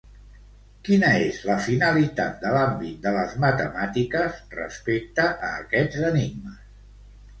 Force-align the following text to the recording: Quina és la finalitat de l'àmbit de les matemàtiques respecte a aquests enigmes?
Quina 0.87 1.09
és 1.25 1.41
la 1.49 1.57
finalitat 1.65 2.39
de 2.45 2.55
l'àmbit 2.57 3.05
de 3.05 3.13
les 3.17 3.35
matemàtiques 3.45 4.41
respecte 4.57 5.27
a 5.49 5.55
aquests 5.63 6.03
enigmes? 6.13 6.69